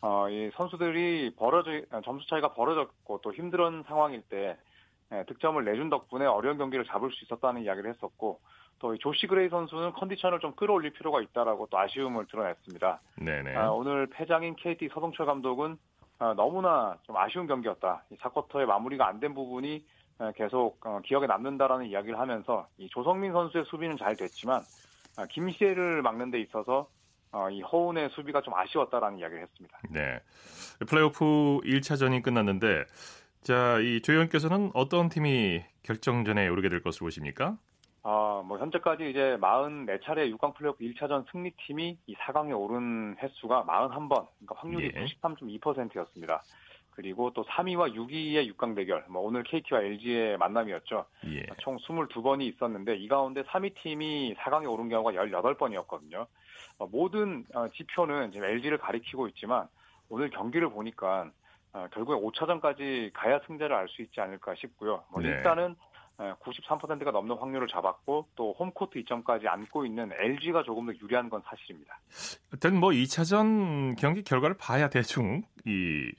[0.00, 1.70] 어, 이 선수들이 벌어져
[2.04, 4.56] 점수 차이가 벌어졌고 또 힘든 상황일 때
[5.12, 8.40] 예, 득점을 내준 덕분에 어려운 경기를 잡을 수 있었다는 이야기를 했었고
[8.80, 13.00] 또 조시 그레이 선수는 컨디션을 좀 끌어올릴 필요가 있다라고 또 아쉬움을 드러냈습니다.
[13.16, 13.54] 네네.
[13.54, 15.76] 아, 오늘 패장인 KT 서동철 감독은
[16.18, 18.04] 아, 너무나 좀 아쉬운 경기였다.
[18.10, 19.84] 이 4쿼터의 마무리가 안 된 부분이 어,
[20.30, 24.60] 계속 어, 기억에 남는다라는 이야기를 하면서 이 조성민 선수의 수비는 잘 됐지만
[25.16, 26.88] 아, 김시혜를 막는 데 있어서
[27.32, 29.78] 어, 이 허운의 수비가 좀 아쉬웠다라는 이야기를 했습니다.
[29.90, 30.20] 네.
[30.86, 32.84] 플레이오프 1차전이 끝났는데
[33.42, 37.56] 자, 이 조현께서는 어떤 팀이 결정전에 오르게 될 것으로 보십니까?
[38.04, 44.54] 아, 뭐 현재까지 이제 44차례 6강 플레이오프 1차전 승리팀이 이 4강에 오른 횟수가 41번, 그러니까
[44.56, 45.04] 확률이 예.
[45.04, 46.42] 93.2%였습니다.
[47.02, 51.04] 그리고 또 3위와 6위의 6강 대결, 뭐 오늘 KT와 LG의 만남이었죠.
[51.26, 51.46] 예.
[51.58, 56.26] 총 22번이 있었는데 이 가운데 3위 팀이 4강에 오른 경우가 18번이었거든요.
[56.78, 59.66] 어, 모든 어, 지표는 지금 LG를 가리키고 있지만
[60.08, 61.28] 오늘 경기를 보니까
[61.72, 65.02] 어, 결국에 5차전까지 가야 승자를 알 수 있지 않을까 싶고요.
[65.10, 65.30] 뭐 네.
[65.30, 65.74] 일단은
[66.18, 71.98] 93%가 넘는 확률을 잡았고 또 홈코트 2점까지 안고 있는 LG가 조금 더 유리한 건 사실입니다.
[72.52, 76.12] 일단 뭐 2차전 경기 결과를 봐야 대충 이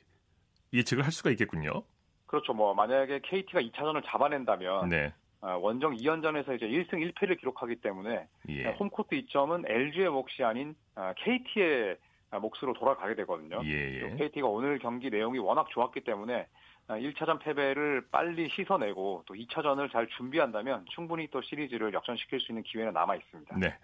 [0.73, 1.83] 예측을 할 수가 있겠군요.
[2.25, 2.53] 그렇죠.
[2.53, 5.13] 뭐 만약에 KT가 2차전을 잡아낸다면 네.
[5.41, 8.71] 원정 2연전에서 이제 1승 1패를 기록하기 때문에 예.
[8.71, 10.73] 홈코트 2점은 LG의 몫이 아닌
[11.17, 11.97] KT의
[12.41, 13.61] 몫으로 돌아가게 되거든요.
[13.65, 14.15] 예, 예.
[14.15, 16.47] KT가 오늘 경기 내용이 워낙 좋았기 때문에
[16.87, 22.63] 1차전 아, 패배를 빨리 씻어내고 또 2차전을 잘 준비한다면 충분히 또 시리즈를 역전시킬 수 있는
[22.63, 23.57] 기회는 남아 있습니다.
[23.57, 23.77] 네.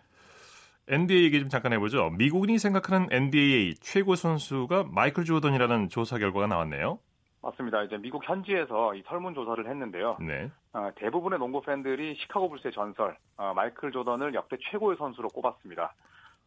[0.90, 2.10] NBA 얘기 좀 잠깐 해보죠.
[2.18, 6.98] 미국인이 생각하는 NBA 최고 선수가 마이클 조던이라는 조사 결과가 나왔네요.
[7.44, 7.84] 맞습니다.
[7.84, 10.18] 이제 미국 현지에서 이 설문 조사를 했는데요.
[10.20, 10.50] 네.
[10.74, 15.94] 어, 대부분의 농구 팬들이 시카고 불스의 전설 어, 마이클 조던을 역대 최고의 선수로 꼽았습니다.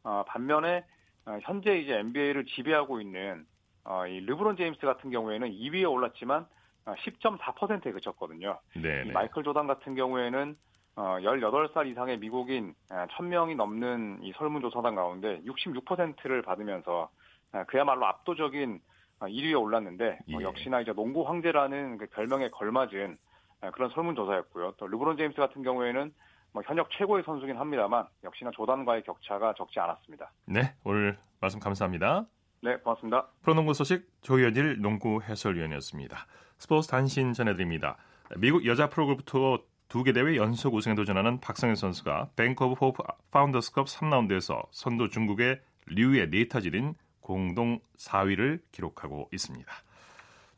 [0.03, 0.84] 어, 반면에
[1.24, 3.47] 어, 현재 이제 NBA를 지배하고 있는
[3.84, 6.47] 어, 이 르브론 제임스 같은 경우에는 2위에 올랐지만
[6.84, 8.59] 10.4%에 어, 그쳤거든요.
[8.74, 9.12] 네, 이 네.
[9.12, 10.57] 마이클 조단 같은 경우에는
[10.95, 17.11] 어, 18살 이상의 미국인 1000명이 넘는 이 설문조사단 가운데 66%를 받으면서
[17.68, 18.80] 그야말로 압도적인
[19.20, 20.36] 1위에 올랐는데 예.
[20.36, 23.16] 어, 역시나 이제 농구 황제라는 그 별명에 걸맞은
[23.72, 24.74] 그런 설문조사였고요.
[24.76, 26.12] 또 르브론 제임스 같은 경우에는
[26.53, 30.30] 뭐 현역 최고의 선수긴 합니다만 역시나 조단과의 격차가 적지 않았습니다.
[30.47, 32.26] 네, 오늘 말씀 감사합니다.
[32.61, 33.28] 네, 고맙습니다.
[33.43, 36.26] 프로농구 소식 조현일 농구 해설위원이었습니다.
[36.59, 37.97] 스포츠 단신 전해드립니다.
[38.36, 39.59] 미국 여자 프로골프투어
[39.93, 45.61] 두 개 대회 연속 우승에 도전하는 박성현 선수가 뱅크 오브 호프 파운더스컵 3라운드에서 선두 중국의
[45.84, 49.70] 류위에 네 타 뒤진 공동 4위를 기록하고 있습니다.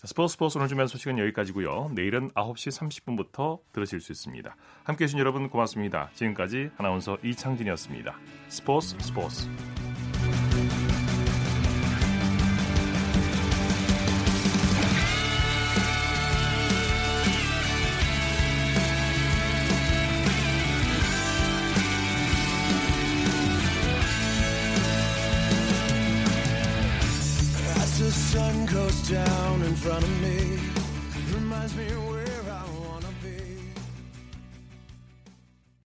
[0.05, 1.91] 스포츠 스포츠 오늘 준비한 소식은 여기까지고요.
[1.97, 4.55] 내일은 9시 30분부터 들으실 수 있습니다.
[4.85, 6.11] 함께해 주신 여러분 고맙습니다.
[6.15, 8.17] 지금까지 아나운서 이창진이었습니다.
[8.47, 9.49] 스포츠 스포츠